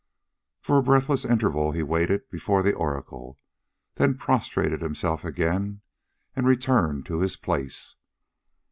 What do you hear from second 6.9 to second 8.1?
to his place.